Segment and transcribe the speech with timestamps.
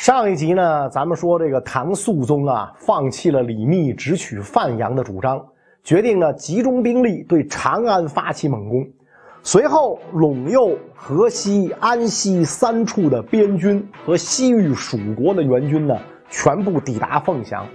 [0.00, 5.38] 上一集呢，咱们说这个唐肃宗啊，放弃了李密直取范阳的主张，
[5.84, 8.82] 决定呢集中兵力对长安发起猛攻。
[9.42, 15.94] 随后，陇右、河西、安西三处的边军和西域蜀国的援军呢，
[16.30, 17.66] 全部抵达凤翔。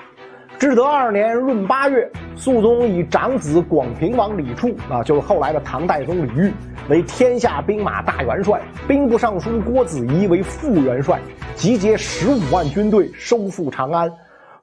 [0.58, 6.54] 至德二年闰八月，肃宗以长子广平王李处啊，就是后来的唐代宗李煜，
[6.90, 11.20] 为天下兵马大元帅，兵部尚书郭子仪为副元帅，
[11.56, 14.12] 集结十五万军队收复长安。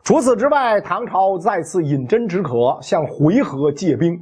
[0.05, 4.21] 除此之外，唐朝再次饮鸩止渴，向回纥借兵。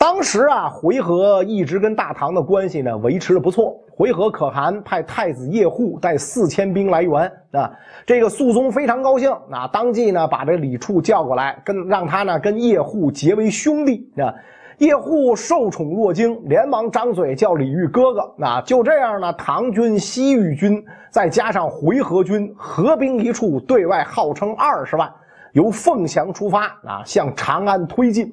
[0.00, 3.78] 当时啊，回纥一直跟大唐的关系呢维持的不错。
[3.94, 7.70] 回纥可汗派太子叶护带四千兵来援啊，
[8.06, 14.32] 这个肃宗非常高兴啊，当即呢把这李处叫过来，跟让他呢跟叶护结为兄弟啊。
[14.78, 18.34] 叶护受宠若惊，连忙张嘴叫李煜哥哥。
[18.42, 25.12] 啊就这样呢，唐军、西域军再加上回纥军合兵一处，对外号称二十万，
[25.52, 28.32] 由凤翔出发啊，向长安推进。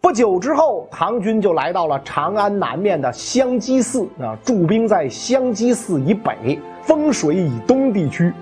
[0.00, 8.32] 不久之后，唐军就来到了长安南面的香积寺啊，驻兵在香积寺以北、丰水以东地区。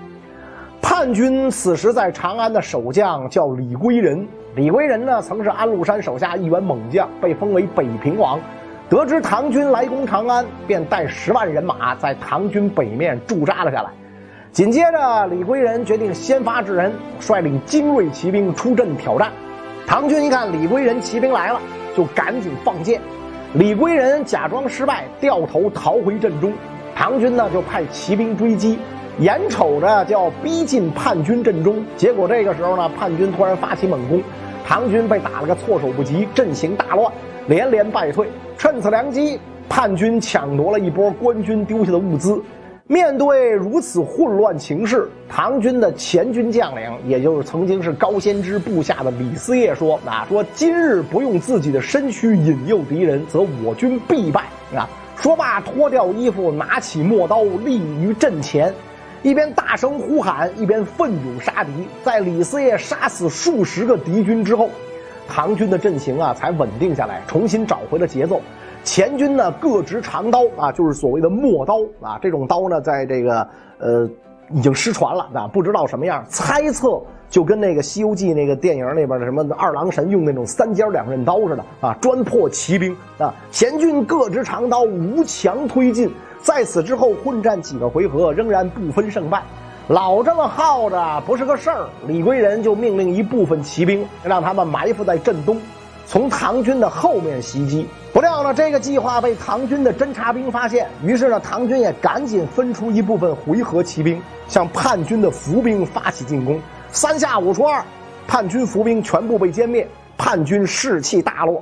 [0.79, 8.39] 叛军此时在长安的守将叫李归仁，李归仁呢曾是安禄山手下一员猛将，被封为北平王。
[8.87, 13.89] 得知唐军来攻长安，便带十万人马在唐军北面驻扎了下来。
[14.51, 19.31] 紧接着，李归仁决定先发制人，率领精锐骑兵出阵挑战。
[19.87, 21.61] 唐军一看李归仁骑兵来了，
[21.95, 22.99] 就赶紧放箭。
[23.53, 26.51] 李归仁假装失败，掉头逃回阵中。
[26.93, 28.77] 唐军呢就派骑兵追击，
[29.19, 31.81] 眼瞅着就要逼近叛军阵中。
[31.95, 34.21] 结果这个时候呢，叛军突然发起猛攻，
[34.65, 37.09] 唐军被打了个措手不及，阵型大乱，
[37.47, 38.27] 连连败退。
[38.57, 42.43] 趁此良机，叛军抢夺了一波官军丢下的物资。
[42.89, 54.87] 面对如此混乱情势，唐军的前军将领，也就是曾经是高仙芝部下的李嗣业说：“啊，说今日不用自己的身躯引诱敌人，则我军必败。”啊，
[55.17, 58.73] 说罢脱掉衣服，拿起陌刀，立于阵前，
[59.21, 61.71] 一边大声呼喊，一边奋勇杀敌。
[62.05, 64.69] 在李嗣业杀死数十个敌军之后，
[65.27, 68.41] 唐军的阵型啊才稳定下来，重新找回了节奏。
[68.87, 72.17] 前军呢各执长刀啊，就是所谓的陌刀啊。
[72.21, 73.45] 这种刀呢，在这个
[73.79, 74.09] 呃
[74.49, 76.23] 已经失传了啊，不知道什么样。
[76.29, 83.33] 猜测就跟那个《西游记》那个电影里边的什么二郎神用那种三尖两刃刀似的啊，专破骑兵啊。
[83.51, 86.09] 前军各执长刀，无强推进。
[86.39, 89.43] 在此之后，混战几个回合，仍然不分胜败。
[89.89, 95.57] 老这么耗着不是个事儿，李归仁就命令一部分骑兵，让他们埋伏在镇东。
[96.09, 106.57] 从唐军的后面袭击，不料呢，这个计划被唐军的侦察兵发现，于是呢，唐军也赶紧分出一部分回纥骑兵，向叛军的伏兵发起进攻。
[106.93, 107.83] 三下五除二，
[108.25, 109.85] 叛军伏兵全部被歼灭，
[110.17, 111.61] 叛军士气大落。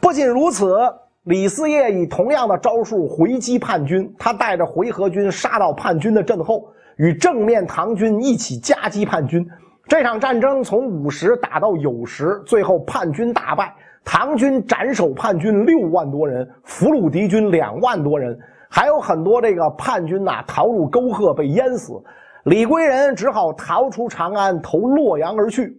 [0.00, 0.72] 不仅如此，
[1.24, 6.64] 李嗣业以同样的招数回击叛军，他带着回纥军杀到叛军的阵后，
[6.96, 9.44] 与正面唐军一起夹击叛军。
[9.88, 13.74] 这场战争从午时打到酉时，最后叛军大败，
[14.04, 21.94] 唐军斩首叛军六万多人，俘虏敌军两万多人，还有很多这个叛军呐逃入沟壑被淹死，
[22.44, 25.76] 李归仁只好逃出长安，投洛阳而去。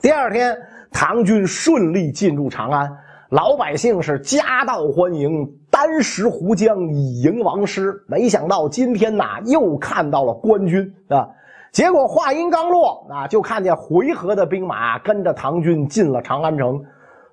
[0.00, 0.56] 第二天，
[0.90, 2.90] 唐军顺利进入长安，
[3.30, 8.02] 老百姓是夹道欢迎，单食壶浆以迎王师。
[8.08, 11.28] 没想到今天呐，又看到了官军啊。
[11.74, 16.80] 结果话音刚落，啊，就看见回纥的兵马跟着唐军进了长安城。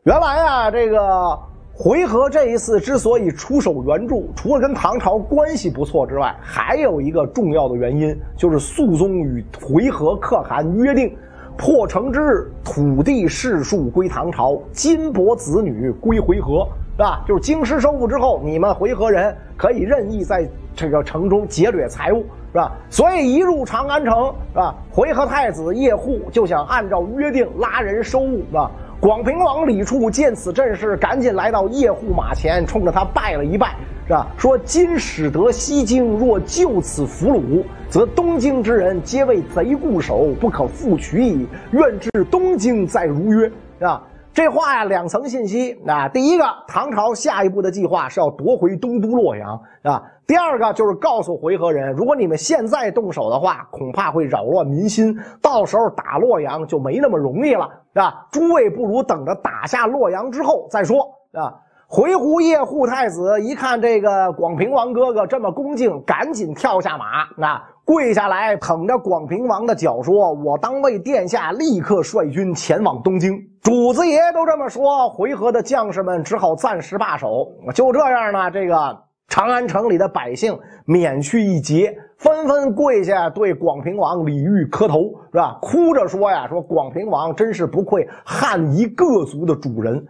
[0.05, 1.37] 原来啊，这个
[1.71, 11.15] 回纥这一次之所以出手援助，除了跟唐朝关系不错之外，还有一个重要的原因，就是肃宗与回纥可汗约定，
[11.55, 17.23] 破城之日，土地士庶归唐朝，金帛子女归回纥，是吧？
[17.27, 22.25] 就是京师收复之后，你们回纥人可以任意在这个城中劫掠财物。
[22.51, 22.71] 是吧？
[22.89, 24.75] 所以一入长安城，是吧？
[24.91, 28.69] 回纥太子叶护就想按照约定拉人收物，是吧？
[28.99, 33.75] 广平王李处见此阵势，赶紧来到叶护马前，冲着他拜了一拜，
[34.05, 34.27] 是吧？
[34.37, 41.47] 说今使得西京，若就此俘虏，则东京之人皆为贼固守，不可复取矣。
[41.71, 43.49] 愿至东京再如约，
[43.79, 44.03] 是吧？
[44.33, 46.07] 这话呀，两层信息啊。
[46.07, 50.01] 第一个，唐朝下一步的计划是要夺回东都洛阳啊。
[50.25, 58.25] 第二个就是告诉回纥人，如果你们现在动手的话，恐怕会扰乱民心，到时候打洛阳就没那么容易了啊。
[58.31, 61.01] 诸位不如等着打下洛阳之后再说
[61.33, 61.53] 啊。
[61.87, 67.61] 回鹘叶护太子一看这个广平王哥哥这么恭敬，赶紧跳下马，那。
[67.83, 77.47] 跪下来捧着广平王的脚说：“我当为殿下立刻率军前往东京。”主子爷都这么说，回纥的将士们只好暂时罢手。
[77.75, 78.97] 就这样呢，这个
[79.27, 85.59] 长安城里的百姓免去一劫，纷纷跪下对广平王李煜磕头，是吧？
[85.61, 90.03] 哭着说呀：“说广平王真是不愧汉夷各族的主人。”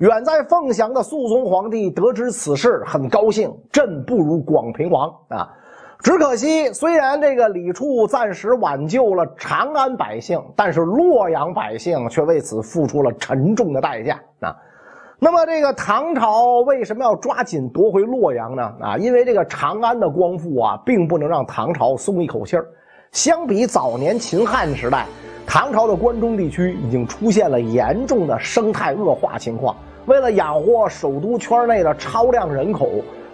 [0.00, 5.48] 远在凤翔的肃宗皇帝得知此事，很高兴，朕不如广平王啊。
[6.00, 14.54] 只可惜，虽然这个李处暂时挽救了长安百姓，但是洛阳百姓却为此付出了沉重的代价啊。
[15.18, 18.72] 那么，这个唐朝为什么要抓紧夺回洛阳呢？
[18.80, 22.64] 啊，因为这个长安的光复啊，并不能让唐朝松一口气儿。
[23.10, 25.04] 相比早年秦汉时代，
[25.44, 29.74] 唐朝的关中地区已经出现了严重的生态恶化情况。
[30.06, 32.88] 为了养活首都圈内的超量人口。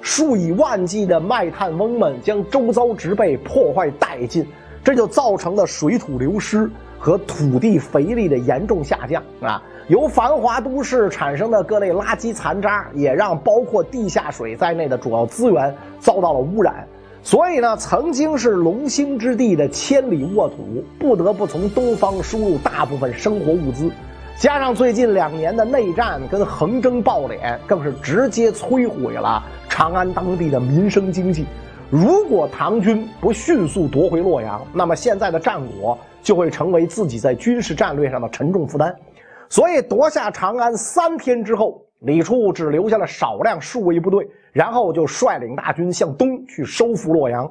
[0.05, 4.47] 数以万计的卖炭翁们将周遭植被破坏殆尽，
[4.85, 9.62] 这就造成了水土流失和土地肥力的严重下降啊！
[9.89, 16.87] 由繁华都市产生的各类垃圾残渣，也让包括地下水在内的主要资源遭到了污染。
[17.23, 23.91] 所以呢，曾经是龙兴之地的千里沃土，不得不从东方输入大部分生活物资。
[24.36, 29.42] 加上最近两年的内战跟横征暴敛，更是直接摧毁了。
[29.69, 31.46] 长安当地的民生经济，
[31.88, 38.94] 如果唐军不迅速夺回洛阳，那么现在的战果就会成为自己在军事战略上的沉重负担。
[39.48, 47.48] 所以夺下长安三天之后，李处只留下了少量数位部队，然后就率领大军向东去收复洛阳。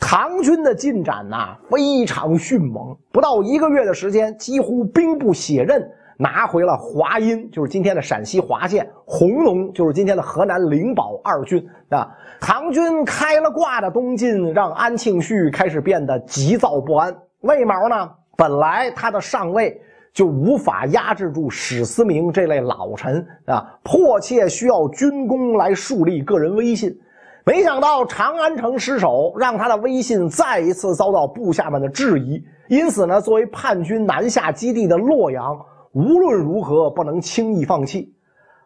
[0.00, 5.88] 唐军的进展呐非常迅猛，不到一个月的时间，几乎兵不血刃。
[6.20, 12.08] 拿回了华阴，就是今天的陕西华县；弘农，就是今天的河南灵宝二郡啊。
[12.40, 17.16] 唐军开了挂的东进，让安庆绪开始变得急躁不安。
[17.42, 18.10] 为毛呢？
[18.36, 19.80] 本来他的上位
[20.12, 26.92] 就无法压制住史思明这类老臣啊，迫切需要军功来树立个人威信。
[27.44, 32.44] 没想到长安城失守，让他的威信再一次遭到部下们的质疑。
[32.68, 35.56] 因此呢，作为叛军南下基地的洛阳。
[35.92, 38.14] 无论如何不能轻易放弃。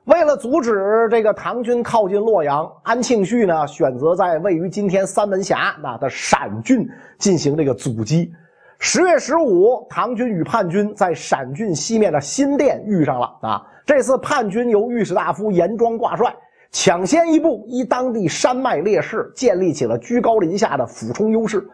[0.05, 6.89] 为了阻止这个唐军靠近洛阳，安庆绪呢选择在位于今天三门峡那的陕郡
[7.19, 8.33] 进行这个阻击。
[8.81, 13.63] 十月十五，唐军与叛军在陕郡西面的新店遇上了啊！
[13.87, 16.35] 这次叛军由御史大夫严庄挂帅，
[16.73, 21.65] 抢先一步依当地山脉劣势，建立起了居高临下的俯冲优势。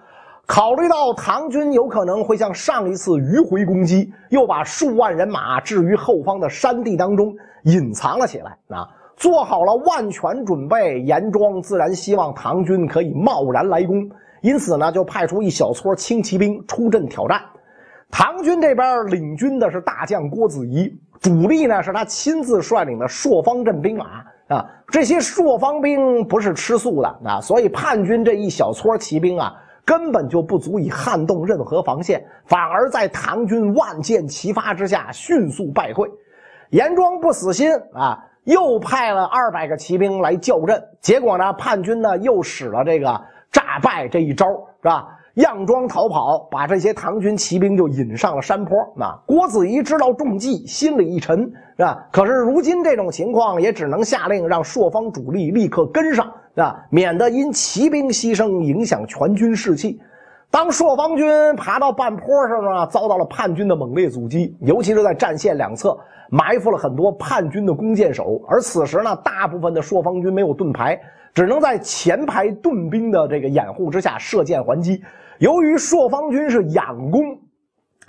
[0.48, 8.56] 考虑到唐军有可能会像上一次迂回攻击，又把数万人马置于后方的山地当中隐藏了起来。
[8.74, 14.08] 啊，做好了万全准备，严庄自然希望唐军可以贸然来攻，
[14.40, 17.42] 因此呢，就派出一小撮轻骑兵出阵挑战。
[18.10, 20.90] 唐军这边领军的是大将郭子仪，
[21.20, 24.64] 主力呢是他亲自率领的朔方阵兵马啊。
[24.90, 29.52] 这些朔方兵不是吃素的啊，所以叛军这一小撮骑兵啊。
[29.88, 36.06] 根本就不足以撼动任何防线，反而在唐军万箭齐发之下迅速败退。
[36.68, 40.84] 严庄不死心啊，又派了二百个骑兵来叫阵。
[41.00, 43.18] 结果呢，叛军呢又使了这个
[43.50, 44.46] 诈败这一招，
[44.82, 45.08] 是吧？
[45.36, 48.76] 佯装逃跑，把这些唐军骑兵就引上了山坡。
[48.94, 52.06] 那郭子仪知道中计，心里一沉，是吧？
[52.12, 56.30] 可是如今这种情况，也只能下令让朔方主力立刻跟上。
[56.60, 60.00] 啊，免得因骑兵牺牲影响全军士气。
[60.50, 65.96] 当朔方军爬到半坡上呢，遭到了叛军的猛烈阻击，尤其是在战线两侧
[66.30, 68.42] 埋伏了很多叛军的弓箭手。
[68.48, 70.98] 而此时呢，大部分的朔方军没有盾牌，
[71.34, 75.02] 只能在前排盾兵的这个掩护之下射箭还击。
[75.38, 77.38] 由于朔方军是仰攻，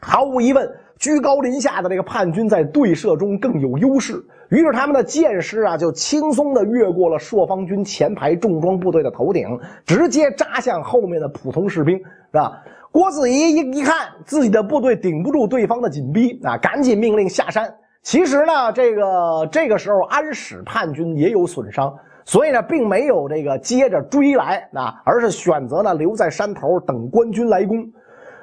[0.01, 4.24] 毫无疑问，居高临下的这个叛军在对射中更有优势。
[4.50, 9.48] 于是他们的箭矢啊，就轻松地越过了朔方军前排重装部队的头顶，
[9.86, 12.03] 直接扎向后面的普通士兵，是
[12.34, 12.63] 吧？
[12.91, 17.72] 郭子仪一一看自己的部队顶不住对方的紧逼啊，赶紧命令下山。
[18.01, 21.94] 其实呢，这个这个时候安史叛军也有损伤，
[22.25, 27.77] 所以呢，并没有这个接着追来啊，而是选择呢留在山头等官军来攻。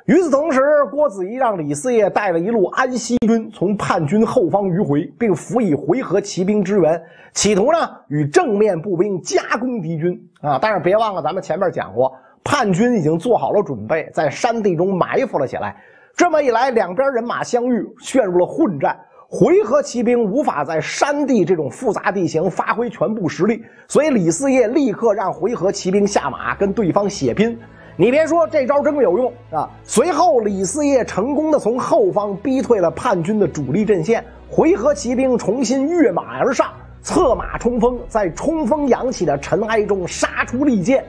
[0.07, 0.61] 与此同时，
[0.93, 7.03] 郭子仪让李嗣业带了一路安西军从叛军后方迂回，并辅以回纥骑兵支援，
[7.35, 10.61] 企图呢与正面步兵夹攻敌军啊！
[10.63, 12.13] 但是别忘了，咱们前面讲过，
[12.45, 15.75] 叛军已经做好了准备，在山地中埋伏了起来。
[16.17, 18.97] 这么一来，两边人马相遇，陷入了混战。
[19.29, 27.59] 回纥骑兵无法在山地这种复杂地形发挥全部实力，所以李嗣业立刻让回纥骑兵下马跟对方血拼。
[27.99, 29.71] 你别说，这招真有用啊！
[29.85, 36.67] 随后，李嗣业成功的从后方逼退了叛军的主力阵线，回纥骑兵重新跃马而上，
[37.01, 41.03] 策马冲锋，在冲锋扬起的尘埃中杀出利剑。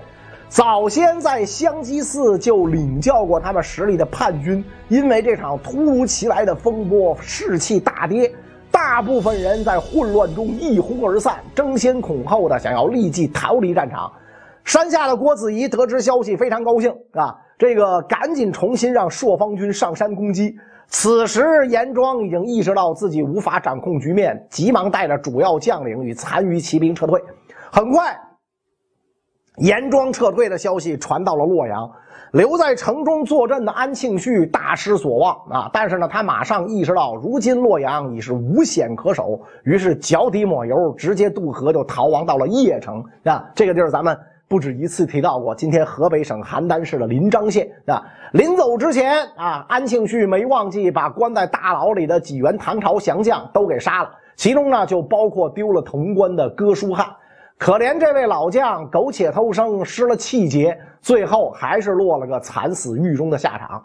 [0.48, 8.32] 早先在香积寺就领教过他们实力的叛军，因为这场突如其来的风波，士气大跌，
[8.72, 14.10] 大部分人在混乱中一哄而散，争先恐后的想要立即逃离战场。
[14.68, 17.34] 山下的郭子仪得知消息，非常高兴啊！
[17.58, 20.54] 这个赶紧重新让朔方军上山攻击。
[20.88, 27.18] 此时严庄已经意识到自己无法掌控局面，急忙带着主要将领与残余骑兵撤退。
[27.72, 28.14] 很快，
[29.60, 31.90] 严庄撤退的消息传到了洛阳，
[32.34, 35.70] 留在城中坐镇的安庆绪大失所望啊！
[35.72, 43.50] 但是呢，他马上意识到如今洛阳已是无险可守，于是脚底抹油，直接渡河就逃亡到了邺城啊！
[43.56, 44.18] 这个地儿咱们。
[44.50, 48.02] 不止一次提到过，今天河北省邯郸市的临漳县啊，
[48.32, 57.06] 临走之前啊，安庆绪没忘记把关在大牢里的几员唐朝降将都给杀了，其中呢就包括丢了潼关的哥舒翰。
[57.58, 63.84] 可怜这位老将苟且偷生，失了气节，最后还是落了个惨死狱中的下场。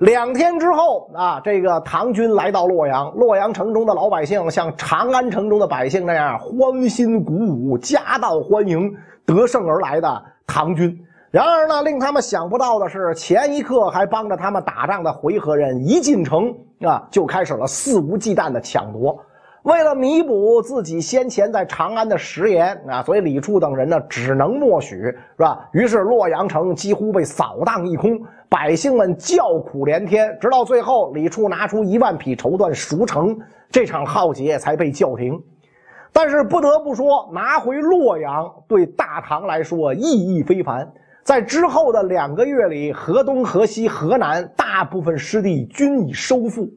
[0.00, 8.90] 两天之后啊，这个唐军来到洛阳，洛阳城中的老百姓像长安城中的百姓那样欢欣鼓舞，夹道欢迎。
[9.26, 10.98] 得胜而来的唐军，
[11.30, 19.16] 然而呢，令他们想不到的是，前一刻还帮着他们打仗的回纥人，一进城啊，就开始了肆无忌惮的抢夺。
[19.62, 25.68] 为了弥补自己先前在长安的食言啊，所以李处等人呢，只能默许，是吧？
[25.72, 28.18] 于是洛阳城几乎被扫荡一空，
[28.50, 30.36] 百姓们叫苦连天。
[30.40, 33.38] 直到最后，李处拿出一万匹绸缎赎城，
[33.70, 35.40] 这场浩劫才被叫停。
[36.12, 40.92] 但是不得不说，拿回洛阳对大唐来说意义非凡。
[41.22, 46.68] 在之后的两个月里，河东、河西、河南大部分失地均已收复。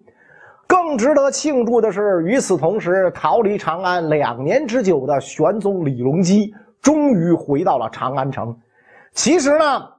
[0.67, 8.55] 更值得庆祝的是，与此同时，逃离长安两年之久的玄宗李隆基终于回到了长安城。
[9.13, 9.89] 其实呢。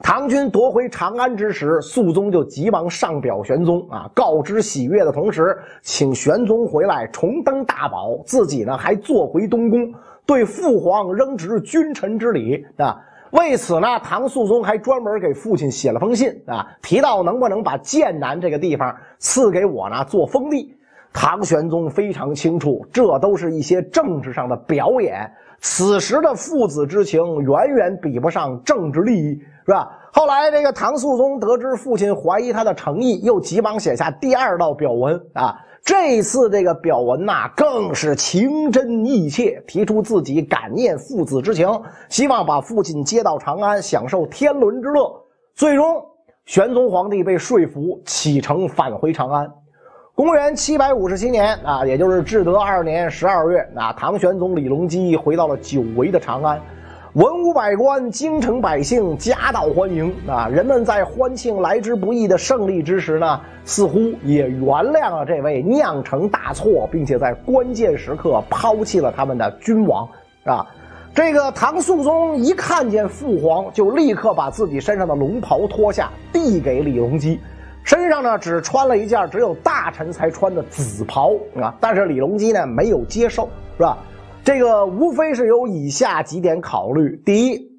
[0.00, 9.92] 唐军夺回长安之时，肃宗就急忙上表玄宗啊，告知喜悦的同时，请玄宗回来重登大宝，自己呢还坐回东宫，
[10.24, 12.96] 对父皇仍执君臣之礼啊。
[13.32, 20.74] 为此呢，唐肃宗还专门给父亲写了封信啊，提到能不能把剑南这个地方赐给我呢做封地。
[21.12, 25.30] 唐玄宗非常清楚，这都是一些政治上的表演。
[25.60, 29.40] 此时的父子之情远远比不上政治利益。
[29.64, 29.86] 是吧？
[30.14, 35.54] 后来这个唐肃宗得知父亲怀疑他的诚意，又急忙写下第二道表文啊。
[35.84, 41.68] 这次这个表文呐，更是情真意切，提出自己感念父子之情，
[42.08, 45.22] 希望把父亲接到长安，享受天伦之乐。
[45.54, 46.02] 最终，
[46.46, 49.52] 玄宗皇帝被说服，启程返回长安。
[50.18, 56.60] 公元七百五十七年啊，也就是至德二年十二月啊，唐玄宗李隆基回到了久违的长安。
[57.12, 60.48] 文武百官、京城百姓夹道欢迎啊！
[60.48, 70.08] 人们在欢庆来之不易的胜利之时呢，似乎也原谅了这位酿成大错，并且在关键时刻抛弃了他们的君王
[70.42, 70.66] 啊！
[71.14, 77.38] 这个唐肃宗一看见父皇，就立刻把自己身上的龙袍脱下，递给李隆基，
[77.82, 81.74] 身上呢只穿了一件只有大臣才穿的紫袍啊！
[81.80, 83.98] 但是李隆基呢没有接受，是吧？
[84.44, 87.70] 这个无非是有以下几点考虑：第一，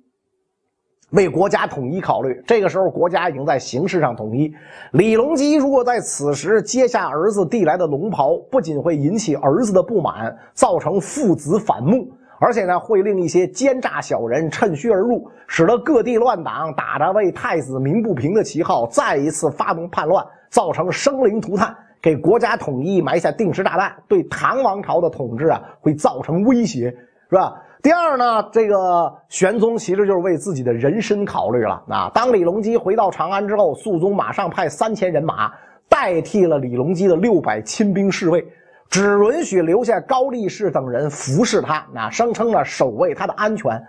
[1.12, 2.44] 为国家统一考虑。
[2.46, 4.54] 这个时候，国家已经在形式上统一。
[4.92, 12.08] 李隆基如果在此时接下儿子递来的龙袍，不仅会引起儿子的不满，造成父子反目，
[12.40, 21.76] 而且呢，会令一些奸诈小人趁虚而入，使得各地乱党打着为太子鸣不平的旗号，再一次发动叛乱，造成生灵涂炭。
[22.02, 26.90] 给国家统一埋下定时炸弹，对唐王朝的统治啊会造成威胁，
[27.30, 27.62] 是吧？
[27.82, 32.10] 第二呢，这个玄宗其实就是为自己的人身考虑了啊。
[32.14, 35.52] 当李隆基回到长安之后，肃宗马上派三千人马
[35.90, 38.46] 代替了李隆基的六百亲兵侍卫，
[38.90, 43.82] 只允许留下高力士等人服侍他，啊，声称呢守卫他的安全。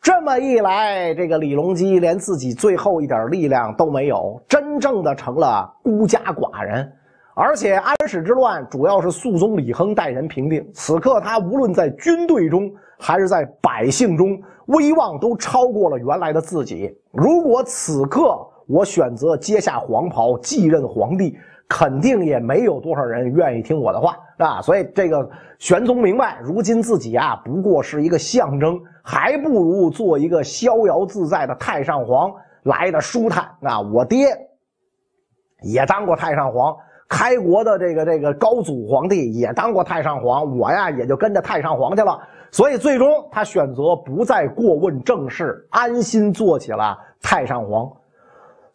[0.00, 6.92] 这么一来，这个李隆基连自己最后一点力量都没有，真正的成了孤家寡人。
[7.34, 16.96] 而且安史之乱主要是肃宗李亨带人平定，此刻他无论在军队中还是在百姓中，威望都超过了原来的自己。
[17.10, 21.36] 如果此刻我选择接下黄袍继任皇帝，
[21.68, 24.60] 肯定也没有多少人愿意听我的话啊！
[24.62, 25.28] 所以这个
[25.58, 32.32] 玄宗明白，如今自己啊不过是一个象征，还不如做一个逍遥自在的太上皇。
[32.64, 33.78] 来的舒坦啊！
[33.78, 34.26] 我爹
[35.60, 36.74] 也当过太上皇，
[37.06, 42.18] 开国的这个这个高祖皇帝也当过太上皇，我呀也就跟着太上皇去了。
[42.50, 47.86] 所以最终他选择不再过问政事，安心做起了太上皇。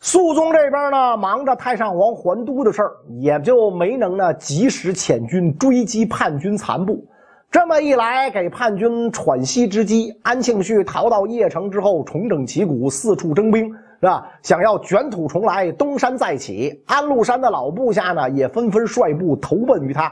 [0.01, 7.05] 肃宗这边呢，忙着太上皇还都的事儿，也就没能呢及时遣军追击叛军残部。
[7.51, 10.17] 这么一来，给叛军喘息之机。
[10.21, 13.67] 安庆绪逃到邺城之后，重整旗鼓，四处征兵，
[13.99, 14.25] 是吧？
[14.41, 16.81] 想要卷土重来，东山再起。
[16.85, 20.09] 安禄山的老部下呢，也纷纷率部投奔于他。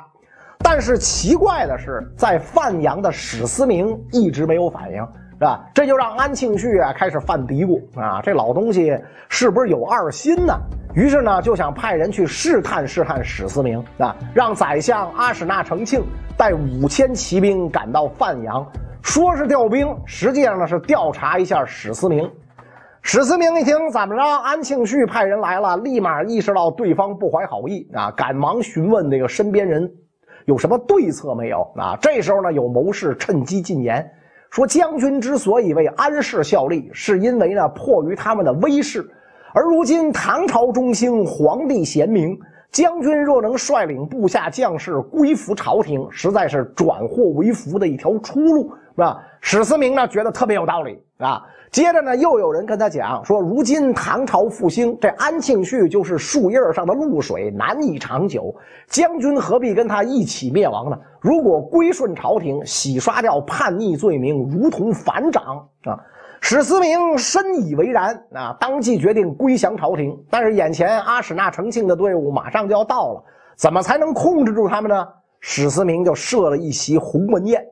[0.58, 5.08] 但是奇怪的是，在范阳的史思明一直没有反应，
[5.40, 5.64] 是吧？
[5.74, 8.98] 这就让安庆绪啊开始犯嘀咕啊，这老东西
[9.30, 10.54] 是不是有二心呢？
[10.96, 16.04] 于是呢，就想派人去试探试探史思明啊，让宰相阿史那成庆
[16.36, 18.66] 带五千骑兵赶到范阳，
[19.04, 22.28] 说是调兵，实际上呢是调查一下史思明。
[23.04, 29.88] 史思明一听怎么着，安庆绪派人来了，立马意识到对方不怀好意啊，赶忙询问这个身边人
[30.46, 31.96] 有什么对策没有啊。
[32.02, 34.04] 这时候呢，有谋士趁机进言
[34.50, 39.08] 说，将军之所以为安氏效力，是因为呢迫于他们的威势。
[39.54, 42.38] 而如今唐朝中兴，皇帝贤明，
[42.72, 49.24] 将军若能率领部下将士归服朝廷，实在是转祸为福的一条出路，是吧？
[49.42, 51.46] 史思明呢觉得特别有道理啊。
[51.70, 58.56] 接着呢，又有人跟他讲说，如今唐朝复兴，这安庆绪就是树叶上的露水，难以长久。
[58.88, 60.98] 将军何必跟他一起灭亡呢？
[61.22, 66.00] 如果归顺朝廷，洗刷掉叛逆罪名，如同反掌啊。
[66.42, 70.18] 史思明深以为然啊，当即决定归降朝廷。
[70.32, 73.24] 但是眼前阿史那成庆的队伍马上就要到了，
[73.56, 75.08] 怎么才能控制住他们呢？
[75.40, 77.64] 史思明就设了一席鸿门宴。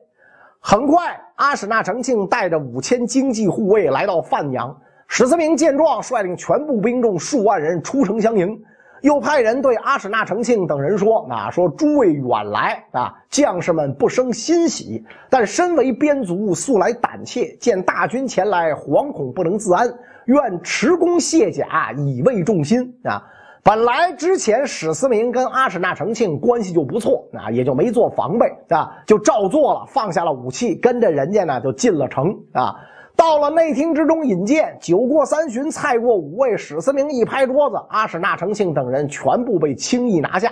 [0.68, 4.76] 很快，阿史那成庆带着五千经济护卫来到范阳。
[5.06, 8.60] 史思明见状，率领全部兵众数万人出城相迎。
[9.00, 19.88] 又派人对阿史那成庆等人说：“啊，说诸位远来啊，将士们不生欣喜，但身为边卒，素来胆怯，见大军前来，惶恐不能自安，
[20.24, 23.22] 愿持弓卸甲，以慰众心啊。”
[23.66, 32.76] 本来之前史思明跟阿史那成庆关系就不错啊，也就没做防备啊，就照做了，放下了武器，跟着人家呢就进了城啊。
[33.16, 40.48] 到了内厅之中引荐，酒过三巡，菜过五味，史思明一拍桌子，阿史那成庆等人全部被轻易拿下。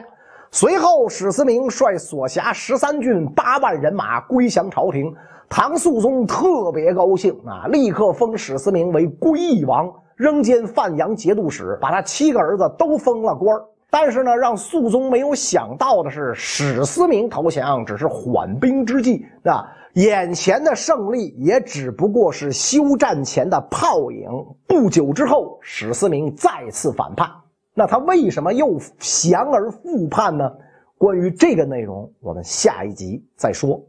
[0.50, 5.14] 随后，史思明率所辖十三郡八万人马归降朝廷。
[5.48, 19.64] 唐肃宗特别高兴啊，立刻封史思明为归义王，仍兼范阳节度使，把他七个儿子都封了官但是呢，让肃宗没有想到的是，史思明投降只是缓兵之计啊。
[19.94, 24.29] 眼前的胜利也只不过是休战前的泡影。
[24.66, 27.31] 不久之后，史思明再次反叛。
[27.72, 30.50] 那他为什么又降而复叛呢？
[30.98, 33.81] 关于这个内容，我们下一集再说。